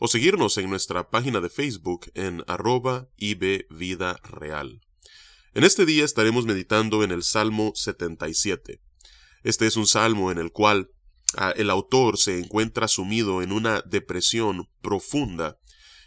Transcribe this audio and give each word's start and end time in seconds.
o 0.00 0.08
seguirnos 0.08 0.56
en 0.56 0.70
nuestra 0.70 1.10
página 1.10 1.40
de 1.40 1.50
Facebook 1.50 2.10
en 2.14 2.42
arroba 2.48 3.10
Vida 3.18 4.18
Real. 4.24 4.80
En 5.52 5.62
este 5.62 5.84
día 5.84 6.06
estaremos 6.06 6.46
meditando 6.46 7.04
en 7.04 7.10
el 7.10 7.22
Salmo 7.22 7.72
77. 7.74 8.80
Este 9.44 9.66
es 9.66 9.76
un 9.76 9.86
salmo 9.86 10.32
en 10.32 10.38
el 10.38 10.52
cual 10.52 10.90
ah, 11.36 11.52
el 11.54 11.68
autor 11.68 12.16
se 12.16 12.38
encuentra 12.38 12.88
sumido 12.88 13.42
en 13.42 13.52
una 13.52 13.82
depresión 13.82 14.70
profunda 14.80 15.58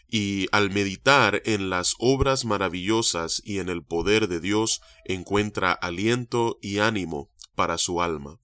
y 0.10 0.48
al 0.52 0.72
meditar 0.72 1.44
en 1.46 1.70
las 1.70 1.94
obras 2.00 2.46
maravillosas 2.46 3.44
y 3.46 3.60
en 3.60 3.70
el 3.70 3.84
poder 3.84 4.28
de 4.28 4.40
Dios 4.40 4.82
encuentra 5.06 5.72
aliento 5.72 6.58
y 6.64 6.80
ánimo 6.80 7.32
para 7.54 7.78
su 7.78 8.02
alma. 8.02 8.40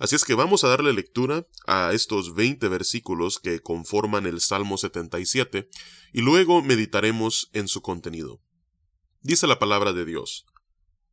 Así 0.00 0.16
es 0.16 0.24
que 0.24 0.32
vamos 0.32 0.64
a 0.64 0.68
darle 0.68 0.94
lectura 0.94 1.46
a 1.66 1.92
estos 1.92 2.34
20 2.34 2.66
versículos 2.68 3.38
que 3.38 3.60
conforman 3.60 4.24
el 4.24 4.40
Salmo 4.40 4.78
77 4.78 5.68
y 6.14 6.22
luego 6.22 6.62
meditaremos 6.62 7.50
en 7.52 7.68
su 7.68 7.82
contenido. 7.82 8.40
Dice 9.20 9.46
la 9.46 9.58
palabra 9.58 9.92
de 9.92 10.06
Dios. 10.06 10.46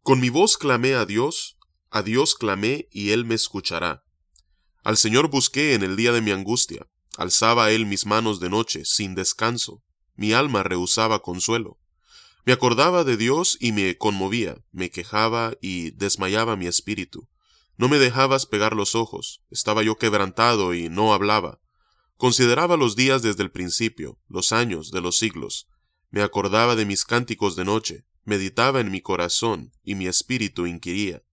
Con 0.03 0.21
mi 0.21 0.29
voz 0.29 0.57
clamé 0.57 0.93
a 0.95 1.05
Dios, 1.05 1.57
a 1.91 2.01
Dios 2.01 2.33
clamé 2.35 2.87
y 2.89 3.09
Él 3.09 3.25
me 3.25 3.35
escuchará. 3.35 4.05
Al 4.85 4.95
Señor 4.95 5.29
busqué 5.29 5.73
en 5.73 5.83
el 5.83 5.97
día 5.97 6.13
de 6.13 6.21
mi 6.21 6.31
angustia, 6.31 6.87
alzaba 7.17 7.71
Él 7.71 7.85
mis 7.85 8.05
manos 8.05 8.39
de 8.39 8.49
noche, 8.49 8.85
sin 8.85 9.15
descanso, 9.15 9.83
mi 10.15 10.31
alma 10.31 10.63
rehusaba 10.63 11.21
consuelo. 11.21 11.77
Me 12.45 12.53
acordaba 12.53 13.03
de 13.03 13.17
Dios 13.17 13.57
y 13.59 13.73
me 13.73 13.97
conmovía, 13.97 14.63
me 14.71 14.91
quejaba 14.91 15.57
y 15.59 15.91
desmayaba 15.91 16.55
mi 16.55 16.67
espíritu. 16.67 17.27
No 17.77 17.87
me 17.89 17.99
dejabas 17.99 18.47
pegar 18.47 18.75
los 18.75 18.95
ojos, 18.95 19.43
estaba 19.51 19.83
yo 19.83 19.97
quebrantado 19.97 20.73
y 20.73 20.89
no 20.89 21.13
hablaba. 21.13 21.59
Consideraba 22.15 22.75
los 22.75 22.95
días 22.95 23.21
desde 23.21 23.43
el 23.43 23.51
principio, 23.51 24.19
los 24.27 24.51
años 24.51 24.89
de 24.89 25.01
los 25.01 25.17
siglos. 25.17 25.67
Me 26.09 26.23
acordaba 26.23 26.75
de 26.75 26.85
mis 26.85 27.05
cánticos 27.05 27.55
de 27.55 27.65
noche, 27.65 28.05
meditaba 28.23 28.79
en 28.79 28.89
mi 28.89 29.01
corazón 29.01 29.71
y 29.83 29.93
mi 29.93 30.07
espíritu 30.07 30.65
inquiría. 30.65 31.23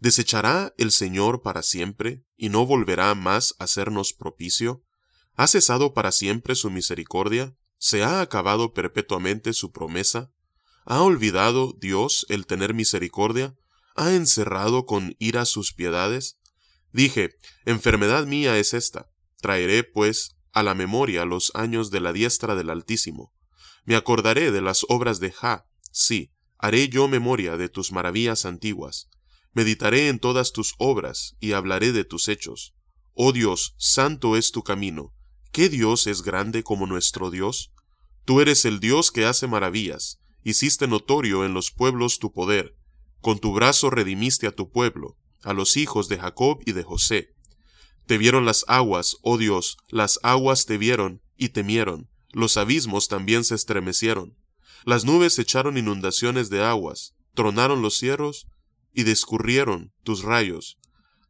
¿Desechará 0.00 0.74
el 0.78 0.90
Señor 0.90 1.42
para 1.42 1.62
siempre 1.62 2.24
y 2.36 2.48
no 2.48 2.66
volverá 2.66 3.14
más 3.14 3.54
a 3.58 3.64
hacernos 3.64 4.12
propicio? 4.12 4.84
¿Ha 5.34 5.46
cesado 5.46 5.94
para 5.94 6.10
siempre 6.10 6.56
su 6.56 6.70
misericordia? 6.70 7.56
¿Se 7.78 8.02
ha 8.02 8.20
acabado 8.20 8.72
perpetuamente 8.72 9.52
su 9.52 9.70
promesa? 9.70 10.32
¿Ha 10.84 11.02
olvidado 11.02 11.76
Dios 11.78 12.26
el 12.28 12.46
tener 12.46 12.74
misericordia? 12.74 13.56
¿Ha 14.00 14.14
encerrado 14.14 14.86
con 14.86 15.16
ira 15.18 15.44
sus 15.44 15.72
piedades? 15.72 16.38
Dije, 16.92 17.30
enfermedad 17.64 18.26
mía 18.26 18.56
es 18.56 18.72
esta. 18.72 19.10
Traeré, 19.40 19.82
pues, 19.82 20.36
a 20.52 20.62
la 20.62 20.76
memoria 20.76 21.24
los 21.24 21.50
años 21.56 21.90
de 21.90 21.98
la 21.98 22.12
diestra 22.12 22.54
del 22.54 22.70
Altísimo. 22.70 23.34
Me 23.84 23.96
acordaré 23.96 24.52
de 24.52 24.60
las 24.60 24.86
obras 24.88 25.18
de 25.18 25.32
Ja, 25.32 25.66
sí, 25.90 26.30
haré 26.58 26.88
yo 26.88 27.08
memoria 27.08 27.56
de 27.56 27.68
tus 27.68 27.90
maravillas 27.90 28.44
antiguas. 28.46 29.08
Meditaré 29.52 30.06
en 30.06 30.20
todas 30.20 30.52
tus 30.52 30.76
obras 30.78 31.34
y 31.40 31.54
hablaré 31.54 31.90
de 31.90 32.04
tus 32.04 32.28
hechos. 32.28 32.76
Oh 33.14 33.32
Dios, 33.32 33.74
santo 33.78 34.36
es 34.36 34.52
tu 34.52 34.62
camino. 34.62 35.12
¿Qué 35.50 35.68
Dios 35.68 36.06
es 36.06 36.22
grande 36.22 36.62
como 36.62 36.86
nuestro 36.86 37.32
Dios? 37.32 37.72
Tú 38.24 38.40
eres 38.40 38.64
el 38.64 38.78
Dios 38.78 39.10
que 39.10 39.24
hace 39.24 39.48
maravillas, 39.48 40.20
hiciste 40.44 40.86
notorio 40.86 41.44
en 41.44 41.52
los 41.52 41.72
pueblos 41.72 42.20
tu 42.20 42.32
poder, 42.32 42.77
con 43.20 43.38
tu 43.38 43.52
brazo 43.52 43.90
redimiste 43.90 44.46
a 44.46 44.52
tu 44.52 44.70
pueblo, 44.70 45.16
a 45.42 45.52
los 45.52 45.76
hijos 45.76 46.08
de 46.08 46.18
Jacob 46.18 46.60
y 46.64 46.72
de 46.72 46.82
José. 46.82 47.34
Te 48.06 48.18
vieron 48.18 48.44
las 48.44 48.64
aguas, 48.68 49.16
oh 49.22 49.38
Dios, 49.38 49.76
las 49.88 50.18
aguas 50.22 50.66
te 50.66 50.78
vieron 50.78 51.20
y 51.36 51.50
temieron, 51.50 52.08
los 52.32 52.56
abismos 52.56 53.08
también 53.08 53.44
se 53.44 53.54
estremecieron. 53.54 54.36
Las 54.84 55.04
nubes 55.04 55.38
echaron 55.38 55.76
inundaciones 55.76 56.50
de 56.50 56.64
aguas, 56.64 57.14
tronaron 57.34 57.82
los 57.82 57.96
cielos 57.96 58.46
y 58.92 59.02
descurrieron 59.02 59.92
tus 60.04 60.22
rayos. 60.22 60.78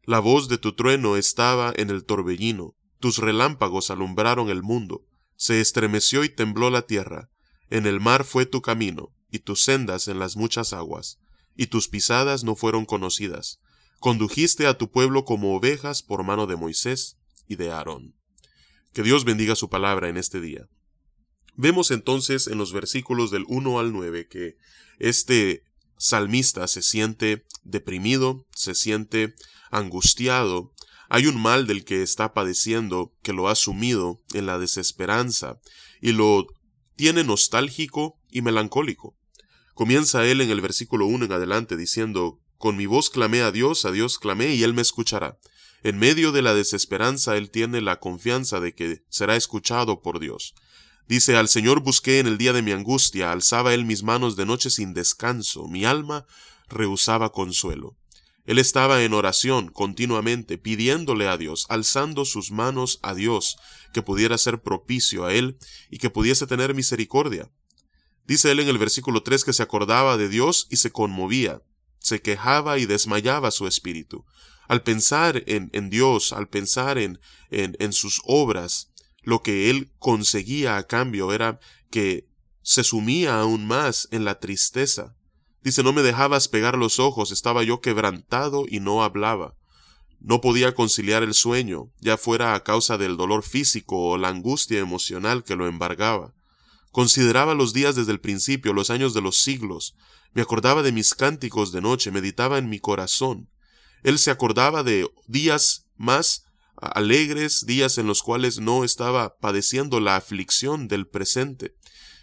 La 0.04 0.20
voz 0.20 0.48
de 0.48 0.58
tu 0.58 0.74
trueno 0.74 1.16
estaba 1.16 1.72
en 1.76 1.90
el 1.90 2.04
torbellino, 2.04 2.74
tus 3.00 3.18
relámpagos 3.18 3.90
alumbraron 3.90 4.48
el 4.48 4.62
mundo, 4.62 5.04
se 5.36 5.60
estremeció 5.60 6.24
y 6.24 6.28
tembló 6.28 6.70
la 6.70 6.82
tierra, 6.82 7.30
en 7.70 7.86
el 7.86 8.00
mar 8.00 8.24
fue 8.24 8.46
tu 8.46 8.62
camino, 8.62 9.12
y 9.30 9.40
tus 9.40 9.62
sendas 9.62 10.08
en 10.08 10.18
las 10.18 10.36
muchas 10.36 10.72
aguas 10.72 11.18
y 11.58 11.66
tus 11.66 11.88
pisadas 11.88 12.44
no 12.44 12.54
fueron 12.54 12.86
conocidas. 12.86 13.58
Condujiste 13.98 14.68
a 14.68 14.78
tu 14.78 14.90
pueblo 14.90 15.24
como 15.24 15.56
ovejas 15.56 16.02
por 16.04 16.22
mano 16.22 16.46
de 16.46 16.54
Moisés 16.54 17.18
y 17.48 17.56
de 17.56 17.72
Aarón. 17.72 18.14
Que 18.92 19.02
Dios 19.02 19.24
bendiga 19.24 19.56
su 19.56 19.68
palabra 19.68 20.08
en 20.08 20.16
este 20.16 20.40
día. 20.40 20.68
Vemos 21.56 21.90
entonces 21.90 22.46
en 22.46 22.58
los 22.58 22.72
versículos 22.72 23.32
del 23.32 23.44
1 23.48 23.80
al 23.80 23.92
9 23.92 24.28
que 24.28 24.56
este 25.00 25.64
salmista 25.98 26.68
se 26.68 26.80
siente 26.80 27.44
deprimido, 27.64 28.46
se 28.54 28.76
siente 28.76 29.34
angustiado, 29.72 30.72
hay 31.08 31.26
un 31.26 31.42
mal 31.42 31.66
del 31.66 31.84
que 31.84 32.02
está 32.02 32.34
padeciendo 32.34 33.12
que 33.22 33.32
lo 33.32 33.48
ha 33.48 33.56
sumido 33.56 34.20
en 34.32 34.46
la 34.46 34.60
desesperanza 34.60 35.58
y 36.00 36.12
lo 36.12 36.46
tiene 36.94 37.24
nostálgico 37.24 38.20
y 38.30 38.42
melancólico. 38.42 39.17
Comienza 39.78 40.26
él 40.26 40.40
en 40.40 40.50
el 40.50 40.60
versículo 40.60 41.06
1 41.06 41.26
en 41.26 41.32
adelante 41.32 41.76
diciendo, 41.76 42.40
Con 42.56 42.76
mi 42.76 42.86
voz 42.86 43.10
clamé 43.10 43.42
a 43.42 43.52
Dios, 43.52 43.84
a 43.84 43.92
Dios 43.92 44.18
clamé 44.18 44.52
y 44.56 44.64
él 44.64 44.74
me 44.74 44.82
escuchará. 44.82 45.38
En 45.84 46.00
medio 46.00 46.32
de 46.32 46.42
la 46.42 46.52
desesperanza 46.52 47.36
él 47.36 47.52
tiene 47.52 47.80
la 47.80 48.00
confianza 48.00 48.58
de 48.58 48.74
que 48.74 49.04
será 49.08 49.36
escuchado 49.36 50.02
por 50.02 50.18
Dios. 50.18 50.56
Dice, 51.06 51.36
Al 51.36 51.46
Señor 51.46 51.78
busqué 51.78 52.18
en 52.18 52.26
el 52.26 52.38
día 52.38 52.52
de 52.52 52.62
mi 52.62 52.72
angustia, 52.72 53.30
alzaba 53.30 53.72
él 53.72 53.84
mis 53.84 54.02
manos 54.02 54.34
de 54.34 54.46
noche 54.46 54.68
sin 54.68 54.94
descanso, 54.94 55.68
mi 55.68 55.84
alma 55.84 56.26
rehusaba 56.68 57.30
consuelo. 57.30 57.96
Él 58.46 58.58
estaba 58.58 59.04
en 59.04 59.14
oración 59.14 59.68
continuamente, 59.68 60.58
pidiéndole 60.58 61.28
a 61.28 61.36
Dios, 61.36 61.66
alzando 61.68 62.24
sus 62.24 62.50
manos 62.50 62.98
a 63.04 63.14
Dios, 63.14 63.58
que 63.92 64.02
pudiera 64.02 64.38
ser 64.38 64.60
propicio 64.60 65.24
a 65.24 65.34
él 65.34 65.56
y 65.88 65.98
que 65.98 66.10
pudiese 66.10 66.48
tener 66.48 66.74
misericordia. 66.74 67.48
Dice 68.28 68.50
él 68.50 68.60
en 68.60 68.68
el 68.68 68.76
versículo 68.76 69.22
3 69.22 69.42
que 69.42 69.54
se 69.54 69.62
acordaba 69.62 70.18
de 70.18 70.28
Dios 70.28 70.66
y 70.68 70.76
se 70.76 70.92
conmovía, 70.92 71.62
se 71.98 72.20
quejaba 72.20 72.78
y 72.78 72.84
desmayaba 72.84 73.50
su 73.50 73.66
espíritu. 73.66 74.26
Al 74.68 74.82
pensar 74.82 75.44
en, 75.46 75.70
en 75.72 75.88
Dios, 75.88 76.34
al 76.34 76.46
pensar 76.46 76.98
en, 76.98 77.18
en, 77.50 77.74
en 77.80 77.94
sus 77.94 78.20
obras, 78.26 78.90
lo 79.22 79.42
que 79.42 79.70
él 79.70 79.90
conseguía 79.98 80.76
a 80.76 80.86
cambio 80.86 81.32
era 81.32 81.58
que 81.90 82.28
se 82.60 82.84
sumía 82.84 83.40
aún 83.40 83.66
más 83.66 84.08
en 84.10 84.26
la 84.26 84.38
tristeza. 84.38 85.16
Dice, 85.62 85.82
no 85.82 85.94
me 85.94 86.02
dejabas 86.02 86.48
pegar 86.48 86.76
los 86.76 86.98
ojos, 86.98 87.32
estaba 87.32 87.62
yo 87.62 87.80
quebrantado 87.80 88.66
y 88.68 88.80
no 88.80 89.02
hablaba. 89.02 89.56
No 90.20 90.42
podía 90.42 90.74
conciliar 90.74 91.22
el 91.22 91.32
sueño, 91.32 91.90
ya 91.98 92.18
fuera 92.18 92.54
a 92.54 92.62
causa 92.62 92.98
del 92.98 93.16
dolor 93.16 93.42
físico 93.42 94.10
o 94.10 94.18
la 94.18 94.28
angustia 94.28 94.80
emocional 94.80 95.44
que 95.44 95.56
lo 95.56 95.66
embargaba. 95.66 96.34
Consideraba 96.90 97.54
los 97.54 97.72
días 97.72 97.96
desde 97.96 98.12
el 98.12 98.20
principio, 98.20 98.72
los 98.72 98.90
años 98.90 99.14
de 99.14 99.20
los 99.20 99.42
siglos. 99.42 99.94
Me 100.32 100.42
acordaba 100.42 100.82
de 100.82 100.92
mis 100.92 101.14
cánticos 101.14 101.72
de 101.72 101.80
noche, 101.80 102.10
meditaba 102.10 102.58
en 102.58 102.68
mi 102.68 102.80
corazón. 102.80 103.50
Él 104.02 104.18
se 104.18 104.30
acordaba 104.30 104.82
de 104.82 105.08
días 105.26 105.86
más 105.96 106.44
alegres, 106.76 107.66
días 107.66 107.98
en 107.98 108.06
los 108.06 108.22
cuales 108.22 108.60
no 108.60 108.84
estaba 108.84 109.36
padeciendo 109.38 110.00
la 110.00 110.16
aflicción 110.16 110.88
del 110.88 111.06
presente. 111.06 111.74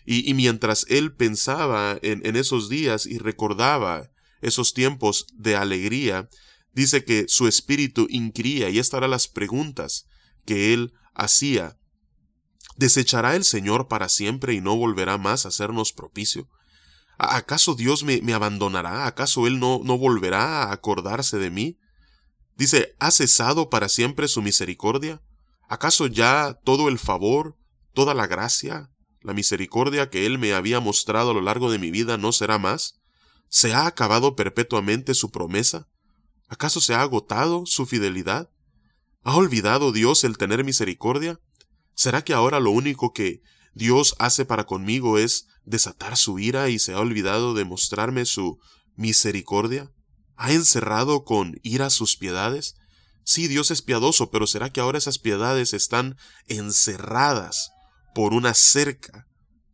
Y, 0.06 0.34
mientras 0.36 0.86
él 0.88 1.16
pensaba 1.16 1.98
en, 2.02 2.36
esos 2.36 2.70
días 2.70 3.08
y 3.08 3.18
recordaba 3.18 4.12
esos 4.42 4.74
tiempos 4.74 5.26
de 5.34 5.56
alegría, 5.56 6.30
dice 6.74 7.04
que 7.04 7.26
su 7.28 7.48
espíritu 7.48 8.06
inquiría 8.10 8.70
y 8.70 8.78
estas 8.78 9.00
eran 9.00 9.10
las 9.12 9.28
preguntas 9.28 10.06
que 10.46 10.74
él 10.74 10.94
hacía 11.16 11.80
¿Desechará 12.76 13.36
el 13.36 13.44
Señor 13.44 13.88
para 13.88 14.10
siempre 14.10 14.54
y 14.54 14.62
no 14.62 14.76
volverá 14.76 15.18
más 15.18 15.46
a 15.46 15.50
hacernos 15.50 15.94
propicio? 15.94 16.50
¿Acaso 17.18 17.76
Dios 17.76 18.04
me, 18.04 18.22
me 18.22 18.34
abandonará? 18.34 19.08
¿Acaso 19.08 19.48
Él 19.48 19.60
no, 19.60 19.80
no 19.84 19.98
volverá 19.98 20.64
a 20.64 20.74
acordarse 20.74 21.38
de 21.38 21.50
mí? 21.50 21.80
Dice, 22.58 22.96
¿ha 23.00 23.12
cesado 23.12 23.70
para 23.70 23.88
siempre 23.88 24.28
su 24.28 24.42
misericordia? 24.42 25.22
¿Acaso 25.68 26.08
ya 26.08 26.60
todo 26.64 26.90
el 26.90 27.00
favor, 27.00 27.58
toda 27.94 28.14
la 28.14 28.28
gracia, 28.28 28.92
la 29.22 29.34
misericordia 29.34 30.10
que 30.10 30.26
Él 30.26 30.38
me 30.38 30.54
había 30.54 30.80
mostrado 30.80 31.32
a 31.32 31.34
lo 31.34 31.42
largo 31.42 31.72
de 31.72 31.80
mi 31.80 31.92
vida 31.92 32.18
no 32.18 32.32
será 32.32 32.60
más? 32.60 33.00
¿Se 33.48 33.74
ha 33.74 33.88
acabado 33.88 34.36
perpetuamente 34.36 35.14
su 35.14 35.32
promesa? 35.32 35.88
¿Acaso 36.48 36.82
se 36.82 36.94
ha 36.94 37.02
agotado 37.02 37.66
su 37.66 37.86
fidelidad? 37.86 38.50
¿Ha 39.24 39.36
olvidado 39.36 39.92
Dios 39.92 40.24
el 40.24 40.38
tener 40.38 40.64
misericordia? 40.64 41.40
¿Será 41.96 42.24
que 42.24 42.34
ahora 42.34 42.60
lo 42.60 42.72
único 42.72 43.14
que 43.14 43.42
Dios 43.74 44.16
hace 44.20 44.46
para 44.46 44.66
conmigo 44.66 45.18
es 45.18 45.48
desatar 45.64 46.18
su 46.18 46.40
ira 46.40 46.70
y 46.70 46.78
se 46.78 46.94
ha 46.94 47.00
olvidado 47.00 47.54
de 47.54 47.66
mostrarme 47.66 48.26
su 48.26 48.60
misericordia? 48.96 49.92
¿Ha 50.36 50.52
encerrado 50.52 51.24
con 51.24 51.60
ira 51.64 51.90
sus 51.90 52.18
piedades? 52.18 52.76
Sí, 53.24 53.48
Dios 53.48 53.72
es 53.72 53.82
piadoso, 53.82 54.30
pero 54.30 54.46
¿será 54.46 54.70
que 54.70 54.82
ahora 54.82 54.98
esas 54.98 55.18
piedades 55.18 55.74
están 55.74 56.18
encerradas 56.48 57.72
por 58.14 58.34
una 58.34 58.54
cerca 58.54 59.28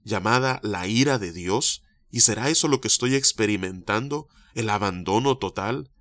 llamada 0.04 0.60
la 0.64 0.88
ira 0.88 1.18
de 1.18 1.34
Dios? 1.34 1.82
¿Y 2.12 2.22
será 2.22 2.50
eso 2.50 2.68
lo 2.68 2.82
que 2.82 2.88
estoy 2.88 3.16
experimentando? 3.16 4.28
¿El 4.54 4.70
abandono 4.70 5.38
total? 5.38 5.92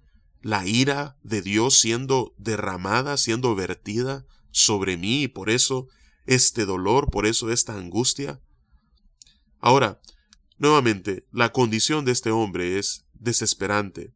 ¿La 0.42 0.66
ira 0.66 1.16
de 1.22 1.40
Dios 1.40 1.78
siendo 1.78 2.34
derramada, 2.36 3.16
siendo 3.16 3.54
vertida 3.54 4.26
sobre 4.50 4.96
mí 4.96 5.22
y 5.22 5.28
por 5.28 5.50
eso 5.50 5.88
este 6.30 6.64
dolor, 6.64 7.10
por 7.10 7.26
eso 7.26 7.50
esta 7.50 7.74
angustia? 7.74 8.40
Ahora, 9.58 10.00
nuevamente, 10.58 11.26
la 11.32 11.50
condición 11.50 12.04
de 12.04 12.12
este 12.12 12.30
hombre 12.30 12.78
es 12.78 13.04
desesperante, 13.14 14.14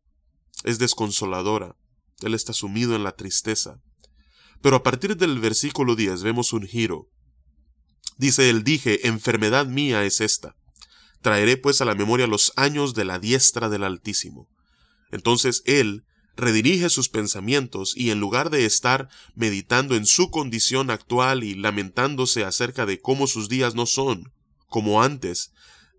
es 0.62 0.78
desconsoladora, 0.78 1.76
él 2.22 2.34
está 2.34 2.52
sumido 2.52 2.94
en 2.94 3.02
la 3.02 3.16
tristeza. 3.16 3.82
Pero 4.62 4.76
a 4.76 4.84
partir 4.84 5.16
del 5.16 5.40
versículo 5.40 5.96
10 5.96 6.22
vemos 6.22 6.52
un 6.52 6.68
giro. 6.68 7.10
Dice 8.16 8.48
él, 8.48 8.62
dije, 8.62 9.08
enfermedad 9.08 9.66
mía 9.66 10.04
es 10.04 10.20
esta. 10.20 10.54
Traeré 11.20 11.56
pues 11.56 11.80
a 11.80 11.84
la 11.84 11.96
memoria 11.96 12.28
los 12.28 12.52
años 12.54 12.94
de 12.94 13.04
la 13.04 13.18
diestra 13.18 13.68
del 13.68 13.82
Altísimo. 13.82 14.48
Entonces 15.10 15.64
él 15.66 16.04
redirige 16.36 16.88
sus 16.90 17.08
pensamientos 17.08 17.94
y 17.96 18.10
en 18.10 18.20
lugar 18.20 18.50
de 18.50 18.66
estar 18.66 19.08
meditando 19.34 19.94
en 19.94 20.06
su 20.06 20.30
condición 20.30 20.90
actual 20.90 21.44
y 21.44 21.54
lamentándose 21.54 22.44
acerca 22.44 22.86
de 22.86 23.00
cómo 23.00 23.26
sus 23.26 23.48
días 23.48 23.74
no 23.74 23.86
son 23.86 24.32
como 24.74 25.04
antes, 25.04 25.52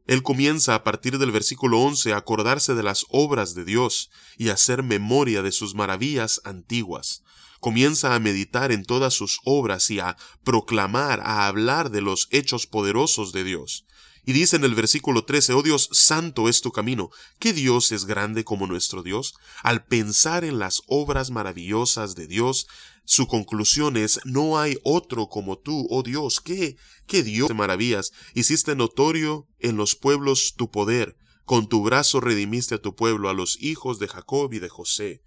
él 0.06 0.22
comienza 0.22 0.76
a 0.76 0.84
partir 0.84 1.18
del 1.18 1.32
versículo 1.32 1.80
11 1.80 2.12
a 2.12 2.18
acordarse 2.18 2.76
de 2.76 2.84
las 2.84 3.06
obras 3.10 3.56
de 3.56 3.64
Dios 3.64 4.12
y 4.38 4.50
a 4.50 4.54
hacer 4.54 4.84
memoria 4.84 5.42
de 5.42 5.54
sus 5.54 5.76
maravillas 5.76 6.42
antiguas. 6.44 7.24
Comienza 7.62 8.14
a 8.14 8.20
meditar 8.20 8.74
en 8.74 8.84
todas 8.84 9.14
sus 9.14 9.40
obras 9.46 9.90
y 9.90 10.00
a 10.00 10.18
proclamar, 10.44 11.22
a 11.22 11.48
hablar 11.48 11.90
de 11.90 12.02
los 12.02 12.28
hechos 12.32 12.68
poderosos 12.68 13.32
de 13.32 13.46
Dios. 13.46 13.86
Y 14.26 14.34
dice 14.34 14.56
en 14.56 14.64
el 14.64 14.74
versículo 14.74 15.24
13, 15.24 15.54
Oh 15.54 15.62
Dios, 15.62 15.88
santo 15.92 16.50
es 16.50 16.62
tu 16.62 16.72
camino. 16.72 17.12
¿Qué 17.40 17.54
Dios 17.54 17.92
es 17.92 18.06
grande 18.06 18.44
como 18.44 18.66
nuestro 18.66 19.04
Dios? 19.04 19.36
Al 19.62 19.86
pensar 19.86 20.44
en 20.44 20.58
las 20.58 20.82
obras 20.88 21.30
maravillosas 21.30 22.16
de 22.16 22.26
Dios, 22.26 22.68
su 23.04 23.28
conclusión 23.28 23.98
es, 23.98 24.20
no 24.26 24.58
hay 24.58 24.78
otro 24.84 25.28
como 25.28 25.60
tú, 25.60 25.86
oh 25.92 26.02
Dios. 26.02 26.42
¿Qué? 26.42 26.76
¿Qué 27.06 27.22
Dios 27.22 27.50
de 27.50 27.54
maravillas? 27.54 28.12
Hiciste 28.34 28.76
notorio 28.76 29.48
en 29.60 29.78
los 29.78 29.96
pueblos 29.96 30.56
tu 30.58 30.72
poder. 30.72 31.16
Con 31.44 31.70
tu 31.70 31.84
brazo 31.84 32.20
redimiste 32.20 32.76
a 32.76 32.82
tu 32.82 32.96
pueblo, 32.96 33.30
a 33.30 33.36
los 33.36 33.62
hijos 33.62 34.00
de 34.00 34.08
Jacob 34.08 34.52
y 34.54 34.60
de 34.60 34.70
José. 34.70 35.22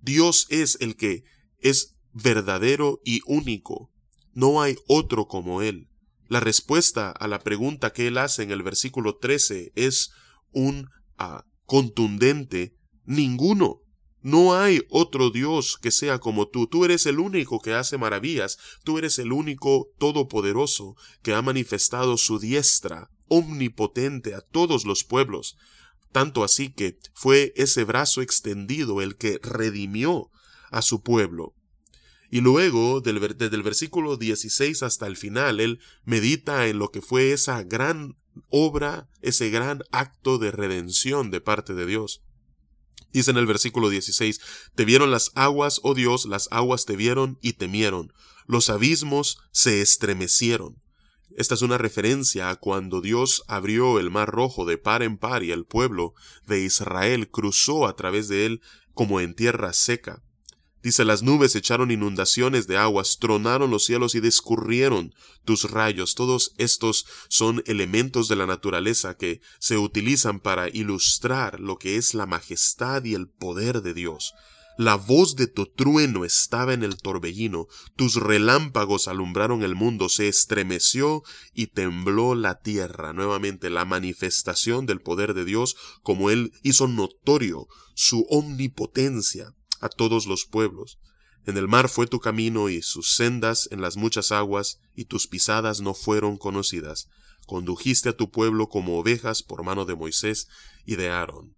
Dios 0.00 0.46
es 0.48 0.78
el 0.80 0.96
que 0.96 1.24
es 1.58 1.96
verdadero 2.14 3.00
y 3.04 3.20
único. 3.26 3.90
No 4.32 4.62
hay 4.62 4.76
otro 4.86 5.28
como 5.28 5.60
Él. 5.60 5.88
La 6.34 6.40
respuesta 6.40 7.12
a 7.12 7.28
la 7.28 7.38
pregunta 7.38 7.92
que 7.92 8.08
él 8.08 8.18
hace 8.18 8.42
en 8.42 8.50
el 8.50 8.64
versículo 8.64 9.18
13 9.18 9.70
es 9.76 10.10
un 10.50 10.90
ah, 11.16 11.44
contundente 11.64 12.74
ninguno. 13.04 13.82
No 14.20 14.56
hay 14.56 14.82
otro 14.90 15.30
Dios 15.30 15.78
que 15.80 15.92
sea 15.92 16.18
como 16.18 16.48
tú. 16.48 16.66
Tú 16.66 16.84
eres 16.84 17.06
el 17.06 17.20
único 17.20 17.60
que 17.60 17.74
hace 17.74 17.98
maravillas. 17.98 18.58
Tú 18.82 18.98
eres 18.98 19.20
el 19.20 19.30
único 19.30 19.92
todopoderoso 20.00 20.96
que 21.22 21.34
ha 21.34 21.40
manifestado 21.40 22.16
su 22.16 22.40
diestra 22.40 23.12
omnipotente 23.28 24.34
a 24.34 24.40
todos 24.40 24.84
los 24.84 25.04
pueblos. 25.04 25.56
Tanto 26.10 26.42
así 26.42 26.72
que 26.72 26.98
fue 27.12 27.52
ese 27.54 27.84
brazo 27.84 28.22
extendido 28.22 29.02
el 29.02 29.16
que 29.16 29.38
redimió 29.40 30.32
a 30.72 30.82
su 30.82 31.00
pueblo. 31.00 31.54
Y 32.34 32.40
luego, 32.40 33.00
desde 33.00 33.54
el 33.54 33.62
versículo 33.62 34.16
16 34.16 34.82
hasta 34.82 35.06
el 35.06 35.16
final, 35.16 35.60
él 35.60 35.78
medita 36.04 36.66
en 36.66 36.80
lo 36.80 36.90
que 36.90 37.00
fue 37.00 37.30
esa 37.30 37.62
gran 37.62 38.16
obra, 38.48 39.08
ese 39.22 39.50
gran 39.50 39.84
acto 39.92 40.38
de 40.38 40.50
redención 40.50 41.30
de 41.30 41.40
parte 41.40 41.74
de 41.74 41.86
Dios. 41.86 42.24
Dice 43.12 43.30
en 43.30 43.36
el 43.36 43.46
versículo 43.46 43.88
16, 43.88 44.40
Te 44.74 44.84
vieron 44.84 45.12
las 45.12 45.30
aguas, 45.36 45.78
oh 45.84 45.94
Dios, 45.94 46.26
las 46.26 46.48
aguas 46.50 46.86
te 46.86 46.96
vieron 46.96 47.38
y 47.40 47.52
temieron, 47.52 48.12
los 48.48 48.68
abismos 48.68 49.38
se 49.52 49.80
estremecieron. 49.80 50.82
Esta 51.36 51.54
es 51.54 51.62
una 51.62 51.78
referencia 51.78 52.50
a 52.50 52.56
cuando 52.56 53.00
Dios 53.00 53.44
abrió 53.46 54.00
el 54.00 54.10
mar 54.10 54.30
rojo 54.30 54.64
de 54.64 54.76
par 54.76 55.04
en 55.04 55.18
par 55.18 55.44
y 55.44 55.52
el 55.52 55.66
pueblo 55.66 56.14
de 56.48 56.64
Israel 56.64 57.30
cruzó 57.30 57.86
a 57.86 57.94
través 57.94 58.26
de 58.26 58.44
él 58.44 58.60
como 58.92 59.20
en 59.20 59.34
tierra 59.36 59.72
seca. 59.72 60.24
Dice, 60.84 61.06
las 61.06 61.22
nubes 61.22 61.56
echaron 61.56 61.90
inundaciones 61.90 62.66
de 62.66 62.76
aguas, 62.76 63.16
tronaron 63.18 63.70
los 63.70 63.86
cielos 63.86 64.14
y 64.14 64.20
descurrieron 64.20 65.14
tus 65.46 65.70
rayos. 65.70 66.14
Todos 66.14 66.52
estos 66.58 67.06
son 67.30 67.62
elementos 67.64 68.28
de 68.28 68.36
la 68.36 68.44
naturaleza 68.44 69.16
que 69.16 69.40
se 69.58 69.78
utilizan 69.78 70.40
para 70.40 70.68
ilustrar 70.68 71.58
lo 71.58 71.78
que 71.78 71.96
es 71.96 72.12
la 72.12 72.26
majestad 72.26 73.02
y 73.04 73.14
el 73.14 73.28
poder 73.28 73.80
de 73.80 73.94
Dios. 73.94 74.34
La 74.76 74.96
voz 74.96 75.36
de 75.36 75.46
tu 75.46 75.64
trueno 75.64 76.26
estaba 76.26 76.74
en 76.74 76.82
el 76.82 76.98
torbellino, 76.98 77.66
tus 77.96 78.16
relámpagos 78.16 79.08
alumbraron 79.08 79.62
el 79.62 79.74
mundo, 79.76 80.10
se 80.10 80.28
estremeció 80.28 81.22
y 81.54 81.68
tembló 81.68 82.34
la 82.34 82.60
tierra. 82.60 83.14
Nuevamente 83.14 83.70
la 83.70 83.86
manifestación 83.86 84.84
del 84.84 85.00
poder 85.00 85.32
de 85.32 85.46
Dios 85.46 85.76
como 86.02 86.28
Él 86.28 86.52
hizo 86.62 86.88
notorio 86.88 87.68
su 87.94 88.26
omnipotencia 88.28 89.54
a 89.84 89.90
todos 89.90 90.26
los 90.26 90.46
pueblos. 90.46 90.98
En 91.46 91.58
el 91.58 91.68
mar 91.68 91.90
fue 91.90 92.06
tu 92.06 92.18
camino 92.18 92.70
y 92.70 92.80
sus 92.80 93.14
sendas 93.14 93.68
en 93.70 93.82
las 93.82 93.98
muchas 93.98 94.32
aguas, 94.32 94.78
y 94.96 95.04
tus 95.04 95.26
pisadas 95.26 95.82
no 95.82 95.92
fueron 95.92 96.38
conocidas. 96.38 97.08
Condujiste 97.46 98.08
a 98.08 98.16
tu 98.16 98.30
pueblo 98.30 98.68
como 98.68 98.98
ovejas 98.98 99.42
por 99.42 99.62
mano 99.62 99.84
de 99.84 99.94
Moisés 99.94 100.48
y 100.86 100.96
de 100.96 101.10
Aarón. 101.10 101.54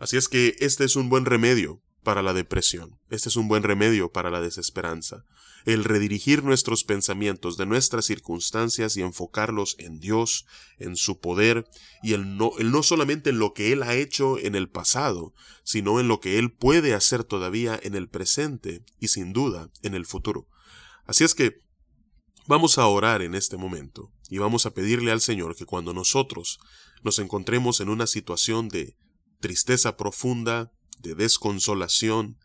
Así 0.00 0.16
es 0.16 0.28
que 0.28 0.56
este 0.58 0.84
es 0.84 0.96
un 0.96 1.08
buen 1.08 1.24
remedio 1.24 1.80
para 2.06 2.22
la 2.22 2.32
depresión. 2.32 3.00
Este 3.10 3.28
es 3.28 3.34
un 3.34 3.48
buen 3.48 3.64
remedio 3.64 4.12
para 4.12 4.30
la 4.30 4.40
desesperanza. 4.40 5.24
El 5.64 5.82
redirigir 5.82 6.44
nuestros 6.44 6.84
pensamientos 6.84 7.56
de 7.56 7.66
nuestras 7.66 8.04
circunstancias 8.04 8.96
y 8.96 9.02
enfocarlos 9.02 9.74
en 9.80 9.98
Dios, 9.98 10.46
en 10.78 10.94
su 10.94 11.18
poder, 11.18 11.66
y 12.04 12.12
el 12.12 12.36
no, 12.36 12.52
el 12.60 12.70
no 12.70 12.84
solamente 12.84 13.30
en 13.30 13.40
lo 13.40 13.54
que 13.54 13.72
Él 13.72 13.82
ha 13.82 13.96
hecho 13.96 14.38
en 14.38 14.54
el 14.54 14.68
pasado, 14.68 15.34
sino 15.64 15.98
en 15.98 16.06
lo 16.06 16.20
que 16.20 16.38
Él 16.38 16.52
puede 16.52 16.94
hacer 16.94 17.24
todavía 17.24 17.76
en 17.82 17.96
el 17.96 18.08
presente 18.08 18.84
y 19.00 19.08
sin 19.08 19.32
duda 19.32 19.68
en 19.82 19.96
el 19.96 20.06
futuro. 20.06 20.46
Así 21.06 21.24
es 21.24 21.34
que 21.34 21.60
vamos 22.46 22.78
a 22.78 22.86
orar 22.86 23.20
en 23.20 23.34
este 23.34 23.56
momento 23.56 24.12
y 24.30 24.38
vamos 24.38 24.64
a 24.64 24.74
pedirle 24.74 25.10
al 25.10 25.20
Señor 25.20 25.56
que 25.56 25.66
cuando 25.66 25.92
nosotros 25.92 26.60
nos 27.02 27.18
encontremos 27.18 27.80
en 27.80 27.88
una 27.88 28.06
situación 28.06 28.68
de 28.68 28.96
tristeza 29.40 29.96
profunda, 29.96 30.70
de 30.98 31.14
desconsolación, 31.14 32.38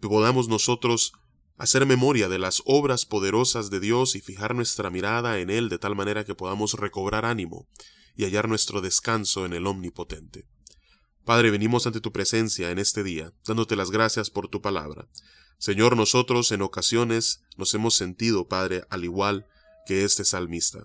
podamos 0.00 0.48
nosotros 0.48 1.12
hacer 1.56 1.86
memoria 1.86 2.28
de 2.28 2.38
las 2.38 2.62
obras 2.66 3.06
poderosas 3.06 3.70
de 3.70 3.80
Dios 3.80 4.16
y 4.16 4.20
fijar 4.20 4.54
nuestra 4.54 4.90
mirada 4.90 5.38
en 5.38 5.50
Él 5.50 5.68
de 5.68 5.78
tal 5.78 5.94
manera 5.94 6.24
que 6.24 6.34
podamos 6.34 6.74
recobrar 6.74 7.24
ánimo 7.24 7.68
y 8.16 8.24
hallar 8.24 8.48
nuestro 8.48 8.80
descanso 8.80 9.46
en 9.46 9.52
el 9.52 9.66
Omnipotente. 9.66 10.46
Padre, 11.24 11.50
venimos 11.50 11.86
ante 11.86 12.00
tu 12.00 12.12
presencia 12.12 12.70
en 12.70 12.78
este 12.78 13.02
día, 13.02 13.32
dándote 13.46 13.76
las 13.76 13.90
gracias 13.90 14.30
por 14.30 14.48
tu 14.48 14.60
palabra. 14.60 15.08
Señor, 15.58 15.96
nosotros 15.96 16.52
en 16.52 16.62
ocasiones 16.62 17.42
nos 17.56 17.72
hemos 17.74 17.94
sentido, 17.94 18.46
Padre, 18.46 18.84
al 18.90 19.04
igual 19.04 19.46
que 19.86 20.04
este 20.04 20.24
salmista, 20.24 20.84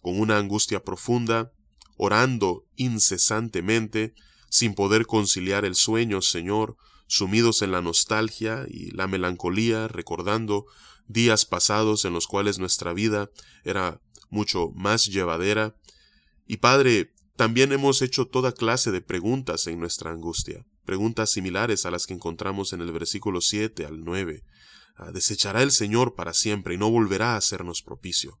con 0.00 0.18
una 0.18 0.38
angustia 0.38 0.82
profunda, 0.82 1.52
orando 1.96 2.64
incesantemente, 2.76 4.14
sin 4.48 4.74
poder 4.74 5.06
conciliar 5.06 5.64
el 5.64 5.74
sueño, 5.74 6.22
Señor, 6.22 6.76
sumidos 7.06 7.62
en 7.62 7.72
la 7.72 7.82
nostalgia 7.82 8.66
y 8.68 8.90
la 8.90 9.06
melancolía, 9.06 9.88
recordando 9.88 10.66
días 11.06 11.46
pasados 11.46 12.04
en 12.04 12.12
los 12.12 12.26
cuales 12.26 12.58
nuestra 12.58 12.92
vida 12.92 13.30
era 13.64 14.00
mucho 14.30 14.70
más 14.74 15.06
llevadera. 15.06 15.74
Y 16.46 16.58
Padre, 16.58 17.12
también 17.36 17.72
hemos 17.72 18.02
hecho 18.02 18.26
toda 18.26 18.52
clase 18.52 18.90
de 18.90 19.00
preguntas 19.00 19.66
en 19.66 19.80
nuestra 19.80 20.10
angustia, 20.10 20.66
preguntas 20.84 21.30
similares 21.30 21.86
a 21.86 21.90
las 21.90 22.06
que 22.06 22.14
encontramos 22.14 22.72
en 22.72 22.80
el 22.80 22.92
versículo 22.92 23.40
7 23.40 23.86
al 23.86 24.04
9. 24.04 24.44
Ah, 24.96 25.12
¿Desechará 25.12 25.62
el 25.62 25.70
Señor 25.70 26.14
para 26.14 26.34
siempre 26.34 26.74
y 26.74 26.78
no 26.78 26.90
volverá 26.90 27.34
a 27.34 27.36
hacernos 27.36 27.82
propicio? 27.82 28.38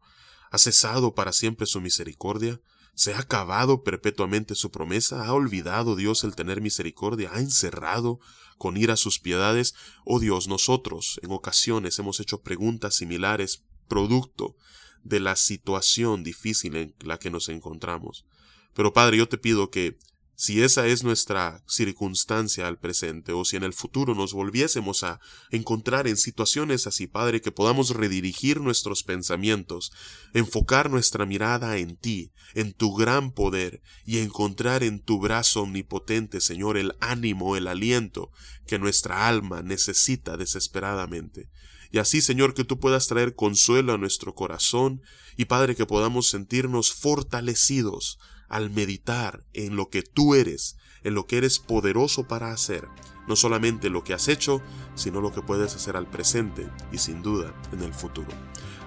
¿Ha 0.50 0.58
cesado 0.58 1.14
para 1.14 1.32
siempre 1.32 1.66
su 1.66 1.80
misericordia? 1.80 2.60
¿Se 2.98 3.14
ha 3.14 3.20
acabado 3.20 3.84
perpetuamente 3.84 4.56
su 4.56 4.72
promesa? 4.72 5.24
¿Ha 5.24 5.32
olvidado 5.32 5.94
Dios 5.94 6.24
el 6.24 6.34
tener 6.34 6.60
misericordia? 6.60 7.30
¿Ha 7.32 7.38
encerrado 7.38 8.18
con 8.58 8.76
ira 8.76 8.96
sus 8.96 9.20
piedades? 9.20 9.76
Oh 10.04 10.18
Dios, 10.18 10.48
nosotros 10.48 11.20
en 11.22 11.30
ocasiones 11.30 11.96
hemos 12.00 12.18
hecho 12.18 12.42
preguntas 12.42 12.96
similares 12.96 13.62
producto 13.86 14.56
de 15.04 15.20
la 15.20 15.36
situación 15.36 16.24
difícil 16.24 16.74
en 16.74 16.92
la 16.98 17.20
que 17.20 17.30
nos 17.30 17.48
encontramos. 17.48 18.26
Pero 18.74 18.92
Padre, 18.92 19.18
yo 19.18 19.28
te 19.28 19.38
pido 19.38 19.70
que 19.70 19.96
si 20.40 20.62
esa 20.62 20.86
es 20.86 21.02
nuestra 21.02 21.64
circunstancia 21.66 22.68
al 22.68 22.78
presente 22.78 23.32
o 23.32 23.44
si 23.44 23.56
en 23.56 23.64
el 23.64 23.72
futuro 23.72 24.14
nos 24.14 24.34
volviésemos 24.34 25.02
a 25.02 25.18
encontrar 25.50 26.06
en 26.06 26.16
situaciones 26.16 26.86
así, 26.86 27.08
Padre, 27.08 27.40
que 27.40 27.50
podamos 27.50 27.90
redirigir 27.90 28.60
nuestros 28.60 29.02
pensamientos, 29.02 29.90
enfocar 30.34 30.90
nuestra 30.90 31.26
mirada 31.26 31.78
en 31.78 31.96
ti, 31.96 32.30
en 32.54 32.72
tu 32.72 32.94
gran 32.94 33.32
poder 33.32 33.82
y 34.06 34.18
encontrar 34.18 34.84
en 34.84 35.00
tu 35.00 35.18
brazo 35.18 35.62
omnipotente, 35.62 36.40
Señor, 36.40 36.76
el 36.76 36.94
ánimo, 37.00 37.56
el 37.56 37.66
aliento 37.66 38.30
que 38.64 38.78
nuestra 38.78 39.26
alma 39.26 39.62
necesita 39.62 40.36
desesperadamente. 40.36 41.50
Y 41.90 41.98
así, 41.98 42.20
Señor, 42.20 42.54
que 42.54 42.62
tú 42.62 42.78
puedas 42.78 43.08
traer 43.08 43.34
consuelo 43.34 43.92
a 43.92 43.98
nuestro 43.98 44.36
corazón 44.36 45.02
y, 45.36 45.46
Padre, 45.46 45.74
que 45.74 45.84
podamos 45.84 46.28
sentirnos 46.28 46.92
fortalecidos 46.92 48.20
al 48.48 48.70
meditar 48.70 49.44
en 49.52 49.76
lo 49.76 49.90
que 49.90 50.02
tú 50.02 50.34
eres, 50.34 50.76
en 51.02 51.14
lo 51.14 51.26
que 51.26 51.38
eres 51.38 51.58
poderoso 51.58 52.26
para 52.26 52.50
hacer, 52.52 52.88
no 53.26 53.36
solamente 53.36 53.90
lo 53.90 54.04
que 54.04 54.14
has 54.14 54.28
hecho, 54.28 54.62
sino 54.94 55.20
lo 55.20 55.32
que 55.32 55.42
puedes 55.42 55.74
hacer 55.74 55.96
al 55.96 56.06
presente 56.06 56.68
y 56.90 56.98
sin 56.98 57.22
duda 57.22 57.54
en 57.72 57.82
el 57.82 57.92
futuro. 57.92 58.28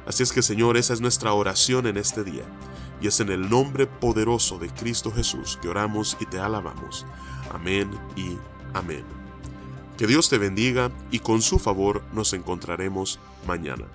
Así 0.06 0.24
es 0.24 0.32
que 0.32 0.42
Señor, 0.42 0.78
esa 0.78 0.94
es 0.94 1.02
nuestra 1.02 1.34
oración 1.34 1.86
en 1.86 1.98
este 1.98 2.24
día, 2.24 2.46
y 3.02 3.08
es 3.08 3.20
en 3.20 3.30
el 3.30 3.50
nombre 3.50 3.88
poderoso 3.88 4.58
de 4.58 4.70
Cristo 4.70 5.12
Jesús 5.12 5.58
que 5.62 5.70
oramos 5.70 6.18
y 6.20 6.26
te 6.26 6.40
alabamos. 6.40 7.06
Amén 7.52 7.92
y 8.16 8.38
amén. 8.74 9.04
Que 9.98 10.08
Dios 10.08 10.30
te 10.30 10.38
bendiga 10.38 10.92
y 11.12 11.20
con 11.20 11.42
su 11.42 11.60
favor 11.60 12.04
nos 12.14 12.34
encontraremos 12.34 13.20
mañana. 13.46 13.86